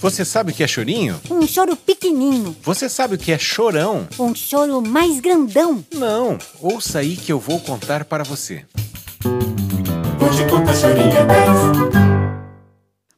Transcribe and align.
Você 0.00 0.24
sabe 0.24 0.52
o 0.52 0.54
que 0.54 0.62
é 0.62 0.68
chorinho? 0.68 1.20
Um 1.28 1.44
choro 1.44 1.76
pequenininho. 1.76 2.56
Você 2.62 2.88
sabe 2.88 3.16
o 3.16 3.18
que 3.18 3.32
é 3.32 3.38
chorão? 3.38 4.06
Um 4.16 4.32
choro 4.32 4.80
mais 4.80 5.18
grandão. 5.18 5.84
Não, 5.92 6.38
ouça 6.60 7.00
aí 7.00 7.16
que 7.16 7.32
eu 7.32 7.40
vou 7.40 7.58
contar 7.58 8.04
para 8.04 8.22
você. 8.22 8.64
Hoje 9.24 10.48
conta 10.48 10.72
chorinho 10.72 11.10
10. 11.10 11.26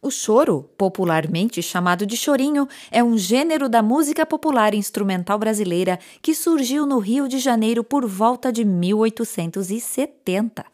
O 0.02 0.10
choro, 0.10 0.70
popularmente 0.78 1.62
chamado 1.62 2.06
de 2.06 2.16
chorinho, 2.16 2.66
é 2.90 3.04
um 3.04 3.18
gênero 3.18 3.68
da 3.68 3.82
música 3.82 4.24
popular 4.24 4.72
instrumental 4.72 5.38
brasileira 5.38 5.98
que 6.22 6.34
surgiu 6.34 6.86
no 6.86 6.98
Rio 6.98 7.28
de 7.28 7.38
Janeiro 7.38 7.84
por 7.84 8.06
volta 8.06 8.50
de 8.50 8.64
1870. 8.64 10.64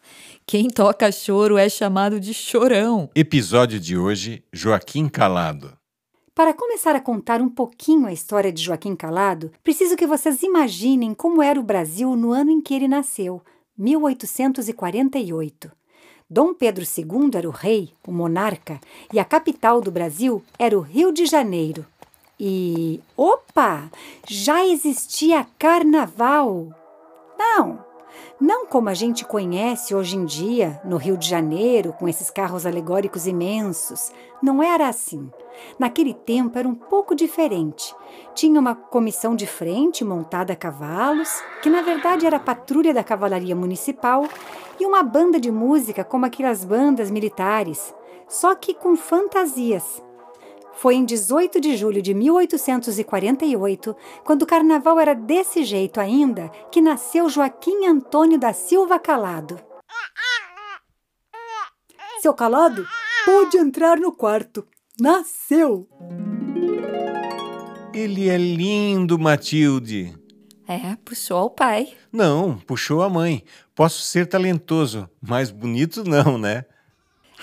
Quem 0.45 0.69
toca 0.69 1.11
choro 1.11 1.57
é 1.57 1.67
chamado 1.67 2.17
de 2.17 2.33
chorão. 2.33 3.09
Episódio 3.13 3.77
de 3.77 3.97
hoje: 3.97 4.41
Joaquim 4.53 5.09
Calado. 5.09 5.76
Para 6.37 6.53
começar 6.53 6.95
a 6.95 7.01
contar 7.01 7.41
um 7.41 7.49
pouquinho 7.49 8.05
a 8.05 8.13
história 8.13 8.51
de 8.51 8.61
Joaquim 8.61 8.95
Calado, 8.95 9.51
preciso 9.63 9.95
que 9.97 10.05
vocês 10.05 10.43
imaginem 10.43 11.15
como 11.15 11.41
era 11.41 11.59
o 11.59 11.63
Brasil 11.63 12.15
no 12.15 12.31
ano 12.31 12.51
em 12.51 12.61
que 12.61 12.75
ele 12.75 12.87
nasceu, 12.87 13.41
1848. 13.75 15.71
Dom 16.29 16.53
Pedro 16.53 16.83
II 16.83 17.31
era 17.33 17.49
o 17.49 17.51
rei, 17.51 17.91
o 18.05 18.11
monarca, 18.11 18.79
e 19.11 19.17
a 19.17 19.25
capital 19.25 19.81
do 19.81 19.89
Brasil 19.89 20.43
era 20.59 20.77
o 20.77 20.81
Rio 20.81 21.11
de 21.11 21.25
Janeiro. 21.25 21.83
E. 22.39 23.01
opa! 23.17 23.89
Já 24.27 24.63
existia 24.63 25.47
carnaval! 25.57 26.67
Não! 27.35 27.86
Não 28.39 28.65
como 28.67 28.89
a 28.89 28.93
gente 28.93 29.25
conhece 29.25 29.95
hoje 29.95 30.15
em 30.15 30.25
dia, 30.25 30.79
no 30.83 30.97
Rio 30.97 31.17
de 31.17 31.27
Janeiro, 31.27 31.93
com 31.93 32.07
esses 32.07 32.29
carros 32.29 32.65
alegóricos 32.65 33.25
imensos. 33.25 34.11
Não 34.41 34.61
era 34.61 34.87
assim. 34.87 35.31
Naquele 35.79 36.13
tempo 36.13 36.57
era 36.59 36.67
um 36.67 36.75
pouco 36.75 37.15
diferente. 37.15 37.95
Tinha 38.35 38.59
uma 38.59 38.75
comissão 38.75 39.35
de 39.35 39.47
frente 39.47 40.05
montada 40.05 40.53
a 40.53 40.55
cavalos, 40.55 41.41
que 41.61 41.69
na 41.69 41.81
verdade 41.81 42.25
era 42.25 42.37
a 42.37 42.39
patrulha 42.39 42.93
da 42.93 43.03
cavalaria 43.03 43.55
municipal, 43.55 44.23
e 44.79 44.85
uma 44.85 45.01
banda 45.01 45.39
de 45.39 45.51
música 45.51 46.03
como 46.03 46.25
aquelas 46.25 46.63
bandas 46.63 47.09
militares, 47.09 47.93
só 48.27 48.53
que 48.53 48.73
com 48.73 48.95
fantasias. 48.95 50.03
Foi 50.77 50.93
em 50.93 51.03
18 51.03 51.59
de 51.59 51.75
julho 51.75 52.03
de 52.03 52.13
1848, 52.13 53.95
quando 54.23 54.43
o 54.43 54.45
carnaval 54.45 54.99
era 54.99 55.15
desse 55.15 55.63
jeito 55.63 55.99
ainda, 55.99 56.49
que 56.71 56.79
nasceu 56.81 57.27
Joaquim 57.27 57.87
Antônio 57.87 58.37
da 58.37 58.53
Silva 58.53 58.99
Calado. 58.99 59.59
Seu 62.21 62.31
Calado, 62.31 62.85
pode 63.25 63.57
entrar 63.57 63.97
no 63.97 64.11
quarto. 64.11 64.67
Nasceu! 64.99 65.87
Ele 67.91 68.29
é 68.29 68.37
lindo, 68.37 69.17
Matilde. 69.17 70.15
É, 70.67 70.95
puxou 71.03 71.37
ao 71.37 71.49
pai. 71.49 71.93
Não, 72.11 72.55
puxou 72.59 73.01
a 73.01 73.09
mãe. 73.09 73.43
Posso 73.73 74.01
ser 74.01 74.27
talentoso, 74.27 75.09
mas 75.19 75.49
bonito 75.49 76.03
não, 76.03 76.37
né? 76.37 76.65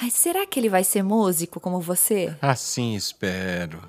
Ai, 0.00 0.11
será 0.11 0.47
que 0.47 0.59
ele 0.59 0.69
vai 0.69 0.84
ser 0.84 1.03
músico 1.03 1.61
como 1.61 1.81
você? 1.81 2.37
Assim 2.41 2.95
espero. 2.95 3.81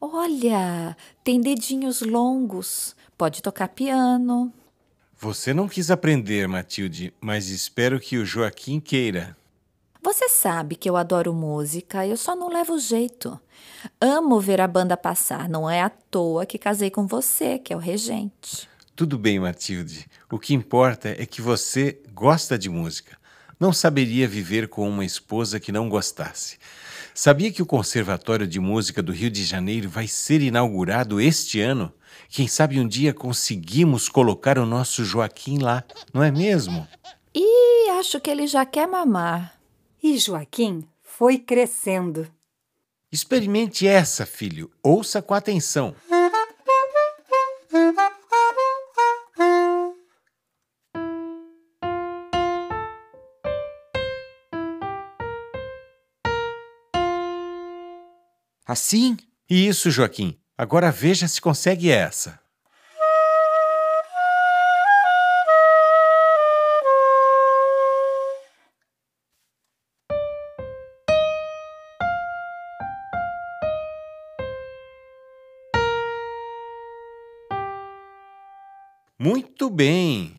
Olha, 0.00 0.96
tem 1.24 1.40
dedinhos 1.40 2.02
longos. 2.02 2.94
Pode 3.16 3.42
tocar 3.42 3.68
piano. 3.68 4.52
Você 5.18 5.52
não 5.52 5.66
quis 5.66 5.90
aprender, 5.90 6.46
Matilde, 6.46 7.12
mas 7.20 7.48
espero 7.48 7.98
que 7.98 8.18
o 8.18 8.24
Joaquim 8.24 8.78
queira. 8.78 9.36
Você 10.00 10.28
sabe 10.28 10.76
que 10.76 10.88
eu 10.88 10.96
adoro 10.96 11.34
música, 11.34 12.06
eu 12.06 12.16
só 12.16 12.36
não 12.36 12.48
levo 12.48 12.78
jeito. 12.78 13.38
Amo 14.00 14.40
ver 14.40 14.60
a 14.60 14.68
banda 14.68 14.96
passar, 14.96 15.48
não 15.48 15.68
é 15.68 15.82
à 15.82 15.90
toa 15.90 16.46
que 16.46 16.56
casei 16.56 16.88
com 16.88 17.04
você, 17.04 17.58
que 17.58 17.72
é 17.72 17.76
o 17.76 17.80
regente. 17.80 18.68
Tudo 18.94 19.18
bem, 19.18 19.40
Matilde. 19.40 20.08
O 20.30 20.38
que 20.38 20.54
importa 20.54 21.08
é 21.08 21.26
que 21.26 21.42
você 21.42 22.00
gosta 22.14 22.56
de 22.56 22.68
música. 22.68 23.17
Não 23.58 23.72
saberia 23.72 24.28
viver 24.28 24.68
com 24.68 24.88
uma 24.88 25.04
esposa 25.04 25.58
que 25.58 25.72
não 25.72 25.88
gostasse. 25.88 26.58
Sabia 27.12 27.50
que 27.50 27.60
o 27.60 27.66
Conservatório 27.66 28.46
de 28.46 28.60
Música 28.60 29.02
do 29.02 29.10
Rio 29.10 29.28
de 29.28 29.44
Janeiro 29.44 29.88
vai 29.88 30.06
ser 30.06 30.40
inaugurado 30.40 31.20
este 31.20 31.60
ano? 31.60 31.92
Quem 32.28 32.46
sabe 32.46 32.78
um 32.78 32.86
dia 32.86 33.12
conseguimos 33.12 34.08
colocar 34.08 34.58
o 34.58 34.66
nosso 34.66 35.04
Joaquim 35.04 35.58
lá, 35.58 35.82
não 36.14 36.22
é 36.22 36.30
mesmo? 36.30 36.86
E 37.34 37.90
acho 37.98 38.20
que 38.20 38.30
ele 38.30 38.46
já 38.46 38.64
quer 38.64 38.86
mamar. 38.86 39.58
E 40.00 40.16
Joaquim 40.16 40.84
foi 41.02 41.38
crescendo. 41.38 42.28
Experimente 43.10 43.86
essa, 43.86 44.24
filho. 44.24 44.70
Ouça 44.80 45.20
com 45.20 45.34
atenção. 45.34 45.96
Assim? 58.68 59.16
Isso, 59.48 59.90
Joaquim. 59.90 60.38
Agora 60.58 60.92
veja 60.92 61.26
se 61.26 61.40
consegue 61.40 61.90
essa. 61.90 62.38
Muito 79.18 79.70
bem. 79.70 80.37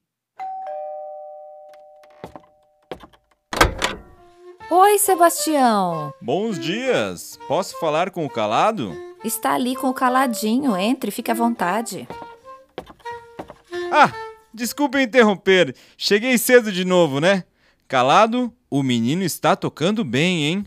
Oi, 4.92 4.98
Sebastião. 4.98 6.12
Bons 6.20 6.58
dias. 6.58 7.38
Posso 7.48 7.80
falar 7.80 8.10
com 8.10 8.26
o 8.26 8.30
calado? 8.30 8.92
Está 9.24 9.54
ali 9.54 9.76
com 9.76 9.88
o 9.88 9.94
caladinho. 9.94 10.76
Entre, 10.76 11.12
fique 11.12 11.30
à 11.30 11.34
vontade. 11.36 12.08
Ah, 13.92 14.12
desculpe 14.52 15.00
interromper. 15.00 15.76
Cheguei 15.96 16.40
cedo 16.40 16.72
de 16.72 16.84
novo, 16.84 17.20
né? 17.20 17.44
Calado, 17.88 18.52
o 18.68 18.82
menino 18.82 19.22
está 19.22 19.56
tocando 19.56 20.04
bem, 20.04 20.46
hein? 20.46 20.66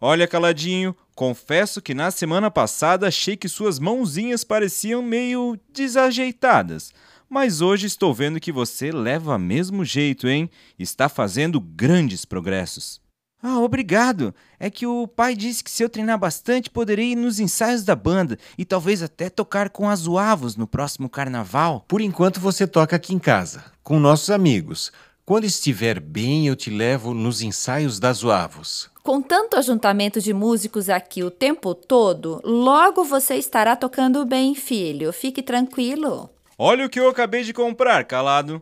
Olha, 0.00 0.26
caladinho, 0.26 0.96
confesso 1.14 1.82
que 1.82 1.92
na 1.92 2.10
semana 2.10 2.50
passada 2.50 3.08
achei 3.08 3.36
que 3.36 3.46
suas 3.46 3.78
mãozinhas 3.78 4.42
pareciam 4.42 5.02
meio 5.02 5.60
desajeitadas. 5.70 6.94
Mas 7.28 7.60
hoje 7.60 7.86
estou 7.86 8.14
vendo 8.14 8.40
que 8.40 8.52
você 8.52 8.90
leva 8.90 9.38
mesmo 9.38 9.84
jeito, 9.84 10.26
hein? 10.26 10.48
Está 10.78 11.10
fazendo 11.10 11.60
grandes 11.60 12.24
progressos. 12.24 13.02
Ah, 13.42 13.58
obrigado. 13.58 14.34
É 14.58 14.68
que 14.68 14.86
o 14.86 15.08
pai 15.08 15.34
disse 15.34 15.64
que 15.64 15.70
se 15.70 15.82
eu 15.82 15.88
treinar 15.88 16.18
bastante, 16.18 16.68
poderei 16.68 17.12
ir 17.12 17.16
nos 17.16 17.40
ensaios 17.40 17.82
da 17.82 17.96
banda 17.96 18.38
e 18.58 18.64
talvez 18.64 19.02
até 19.02 19.30
tocar 19.30 19.70
com 19.70 19.88
as 19.88 20.06
Uavos 20.06 20.56
no 20.56 20.66
próximo 20.66 21.08
carnaval. 21.08 21.84
Por 21.88 22.02
enquanto 22.02 22.38
você 22.38 22.66
toca 22.66 22.96
aqui 22.96 23.14
em 23.14 23.18
casa, 23.18 23.64
com 23.82 23.98
nossos 23.98 24.28
amigos. 24.28 24.92
Quando 25.24 25.44
estiver 25.44 26.00
bem, 26.00 26.48
eu 26.48 26.56
te 26.56 26.70
levo 26.70 27.14
nos 27.14 27.40
ensaios 27.40 27.98
das 27.98 28.22
Uavos. 28.22 28.90
Com 29.02 29.22
tanto 29.22 29.56
ajuntamento 29.56 30.20
de 30.20 30.34
músicos 30.34 30.90
aqui 30.90 31.22
o 31.22 31.30
tempo 31.30 31.74
todo, 31.74 32.40
logo 32.44 33.04
você 33.04 33.36
estará 33.36 33.74
tocando 33.74 34.26
bem, 34.26 34.54
filho. 34.54 35.12
Fique 35.12 35.42
tranquilo. 35.42 36.28
Olha 36.58 36.84
o 36.84 36.90
que 36.90 37.00
eu 37.00 37.08
acabei 37.08 37.42
de 37.42 37.54
comprar, 37.54 38.04
calado. 38.04 38.60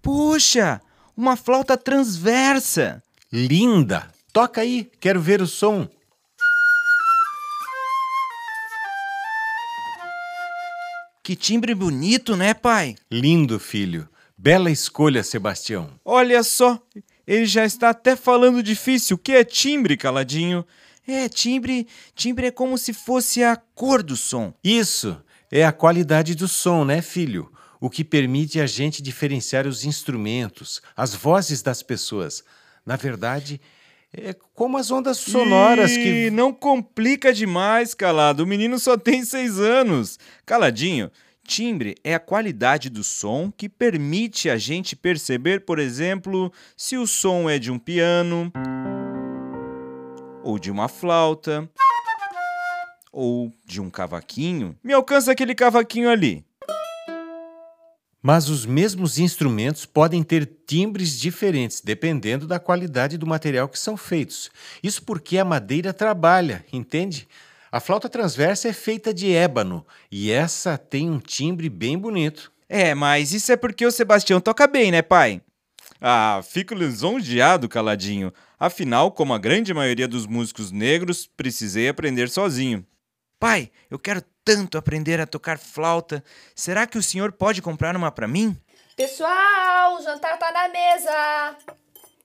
Puxa, 0.00 0.80
uma 1.16 1.36
flauta 1.36 1.76
transversa. 1.76 3.02
Linda! 3.32 4.10
Toca 4.32 4.60
aí, 4.60 4.90
quero 5.00 5.20
ver 5.20 5.40
o 5.40 5.46
som. 5.46 5.88
Que 11.24 11.34
timbre 11.34 11.74
bonito, 11.74 12.36
né, 12.36 12.54
pai? 12.54 12.94
Lindo, 13.10 13.58
filho. 13.58 14.08
Bela 14.38 14.70
escolha, 14.70 15.24
Sebastião. 15.24 15.90
Olha 16.04 16.42
só, 16.42 16.80
ele 17.26 17.46
já 17.46 17.64
está 17.64 17.90
até 17.90 18.14
falando 18.14 18.62
difícil. 18.62 19.16
O 19.16 19.18
que 19.18 19.32
é 19.32 19.42
timbre, 19.42 19.96
caladinho? 19.96 20.64
É, 21.08 21.28
timbre, 21.28 21.88
timbre 22.14 22.46
é 22.46 22.50
como 22.50 22.76
se 22.76 22.92
fosse 22.92 23.42
a 23.42 23.56
cor 23.56 24.02
do 24.02 24.16
som. 24.16 24.52
Isso 24.62 25.20
é 25.50 25.64
a 25.64 25.72
qualidade 25.72 26.34
do 26.34 26.46
som, 26.46 26.84
né, 26.84 27.00
filho? 27.00 27.50
O 27.80 27.90
que 27.90 28.04
permite 28.04 28.60
a 28.60 28.66
gente 28.66 29.02
diferenciar 29.02 29.66
os 29.66 29.84
instrumentos, 29.84 30.80
as 30.96 31.14
vozes 31.14 31.62
das 31.62 31.82
pessoas. 31.82 32.42
Na 32.84 32.96
verdade, 32.96 33.60
é 34.12 34.34
como 34.54 34.78
as 34.78 34.90
ondas 34.90 35.18
sonoras 35.18 35.90
Ih, 35.90 36.02
que. 36.02 36.30
não 36.30 36.52
complica 36.52 37.32
demais, 37.32 37.92
calado. 37.92 38.44
O 38.44 38.46
menino 38.46 38.78
só 38.78 38.96
tem 38.96 39.24
seis 39.24 39.58
anos. 39.58 40.18
Caladinho, 40.46 41.10
timbre 41.46 41.96
é 42.02 42.14
a 42.14 42.20
qualidade 42.20 42.88
do 42.88 43.04
som 43.04 43.52
que 43.54 43.68
permite 43.68 44.48
a 44.48 44.56
gente 44.56 44.96
perceber, 44.96 45.66
por 45.66 45.78
exemplo, 45.78 46.52
se 46.76 46.96
o 46.96 47.06
som 47.06 47.50
é 47.50 47.58
de 47.58 47.70
um 47.70 47.78
piano 47.78 48.50
ou 50.42 50.58
de 50.58 50.70
uma 50.70 50.88
flauta, 50.88 51.68
ou 53.12 53.52
de 53.64 53.80
um 53.80 53.90
cavaquinho, 53.90 54.76
me 54.84 54.92
alcança 54.92 55.32
aquele 55.32 55.54
cavaquinho 55.54 56.08
ali. 56.08 56.45
Mas 58.26 58.48
os 58.48 58.66
mesmos 58.66 59.20
instrumentos 59.20 59.86
podem 59.86 60.20
ter 60.24 60.50
timbres 60.66 61.16
diferentes 61.16 61.80
dependendo 61.80 62.44
da 62.44 62.58
qualidade 62.58 63.16
do 63.16 63.24
material 63.24 63.68
que 63.68 63.78
são 63.78 63.96
feitos. 63.96 64.50
Isso 64.82 65.00
porque 65.04 65.38
a 65.38 65.44
madeira 65.44 65.92
trabalha, 65.92 66.64
entende? 66.72 67.28
A 67.70 67.78
flauta 67.78 68.08
transversa 68.08 68.66
é 68.66 68.72
feita 68.72 69.14
de 69.14 69.32
ébano 69.32 69.86
e 70.10 70.32
essa 70.32 70.76
tem 70.76 71.08
um 71.08 71.20
timbre 71.20 71.68
bem 71.68 71.96
bonito. 71.96 72.50
É, 72.68 72.96
mas 72.96 73.32
isso 73.32 73.52
é 73.52 73.56
porque 73.56 73.86
o 73.86 73.92
Sebastião 73.92 74.40
toca 74.40 74.66
bem, 74.66 74.90
né, 74.90 75.02
pai? 75.02 75.40
Ah, 76.00 76.40
fico 76.42 76.74
lisonjeado, 76.74 77.68
caladinho. 77.68 78.32
Afinal, 78.58 79.12
como 79.12 79.34
a 79.34 79.38
grande 79.38 79.72
maioria 79.72 80.08
dos 80.08 80.26
músicos 80.26 80.72
negros, 80.72 81.30
precisei 81.36 81.88
aprender 81.88 82.28
sozinho. 82.28 82.84
Pai, 83.38 83.70
eu 83.90 83.98
quero 83.98 84.22
tanto 84.42 84.78
aprender 84.78 85.20
a 85.20 85.26
tocar 85.26 85.58
flauta. 85.58 86.24
Será 86.54 86.86
que 86.86 86.96
o 86.96 87.02
senhor 87.02 87.32
pode 87.32 87.60
comprar 87.60 87.94
uma 87.94 88.10
para 88.10 88.26
mim? 88.26 88.56
Pessoal, 88.96 89.96
o 89.96 90.02
jantar 90.02 90.38
tá 90.38 90.50
na 90.52 90.68
mesa. 90.68 91.56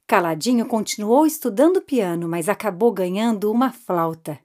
Caladinho 0.07 0.65
continuou 0.65 1.25
estudando 1.25 1.81
piano, 1.81 2.29
mas 2.29 2.47
acabou 2.47 2.93
ganhando 2.93 3.51
uma 3.51 3.73
flauta. 3.73 4.39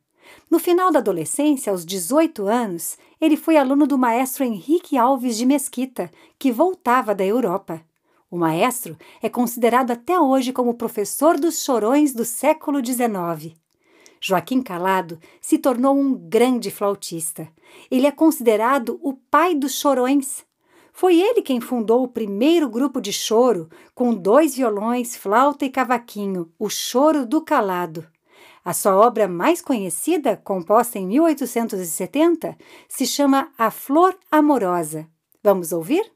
No 0.50 0.58
final 0.58 0.90
da 0.90 0.98
adolescência, 0.98 1.70
aos 1.70 1.84
18 1.84 2.48
anos, 2.48 2.98
ele 3.20 3.36
foi 3.36 3.56
aluno 3.56 3.86
do 3.86 3.96
maestro 3.96 4.42
Henrique 4.42 4.98
Alves 4.98 5.36
de 5.36 5.46
Mesquita, 5.46 6.10
que 6.36 6.50
voltava 6.50 7.14
da 7.14 7.24
Europa. 7.24 7.80
O 8.28 8.36
maestro 8.36 8.96
é 9.22 9.28
considerado 9.28 9.92
até 9.92 10.18
hoje 10.18 10.52
como 10.52 10.74
professor 10.74 11.38
dos 11.38 11.62
chorões 11.62 12.12
do 12.12 12.24
século 12.24 12.84
XIX. 12.84 13.56
Joaquim 14.20 14.62
Calado 14.62 15.18
se 15.40 15.58
tornou 15.58 15.96
um 15.96 16.14
grande 16.14 16.70
flautista. 16.70 17.48
Ele 17.90 18.06
é 18.06 18.12
considerado 18.12 18.98
o 19.02 19.14
pai 19.14 19.54
dos 19.54 19.78
chorões. 19.78 20.44
Foi 20.92 21.20
ele 21.20 21.42
quem 21.42 21.60
fundou 21.60 22.02
o 22.02 22.08
primeiro 22.08 22.68
grupo 22.68 23.00
de 23.00 23.12
choro, 23.12 23.68
com 23.94 24.14
dois 24.14 24.56
violões, 24.56 25.14
flauta 25.14 25.64
e 25.64 25.70
cavaquinho, 25.70 26.50
o 26.58 26.70
Choro 26.70 27.26
do 27.26 27.42
Calado. 27.42 28.06
A 28.64 28.72
sua 28.72 28.96
obra 28.96 29.28
mais 29.28 29.60
conhecida, 29.60 30.36
composta 30.42 30.98
em 30.98 31.06
1870, 31.06 32.56
se 32.88 33.06
chama 33.06 33.52
A 33.56 33.70
Flor 33.70 34.16
Amorosa. 34.30 35.06
Vamos 35.42 35.70
ouvir? 35.70 36.10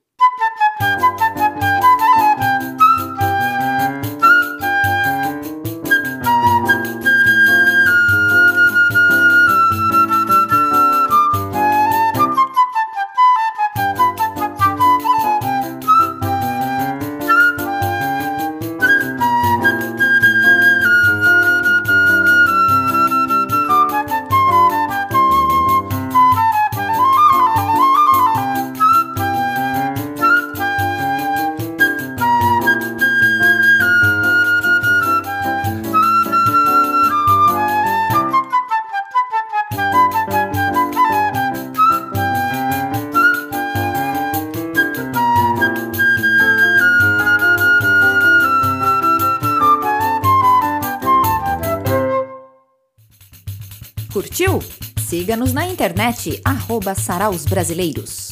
Curtiu? 54.21 54.61
Siga-nos 55.01 55.55
na 55.55 55.67
internet, 55.67 56.43
arroba 56.45 56.95
Saraus 56.95 57.47
Brasileiros. 57.47 58.30